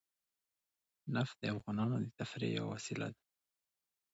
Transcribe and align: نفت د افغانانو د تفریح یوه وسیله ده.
نفت 1.15 1.35
د 1.41 1.45
افغانانو 1.55 1.95
د 2.03 2.07
تفریح 2.19 2.51
یوه 2.57 2.69
وسیله 2.73 3.07
ده. 3.13 3.21